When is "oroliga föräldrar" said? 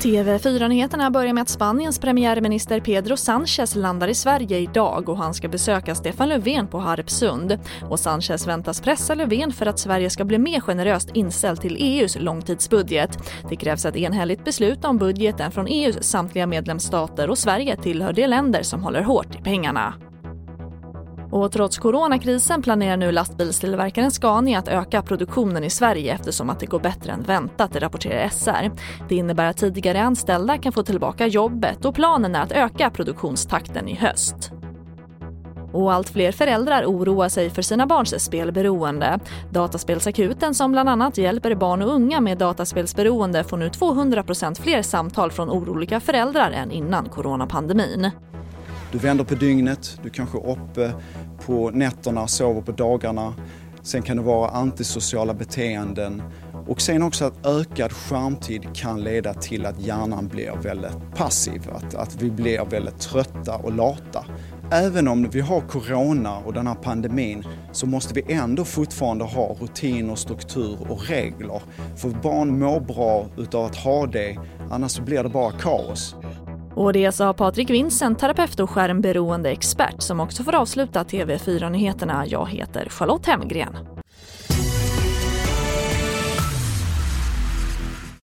45.50-46.50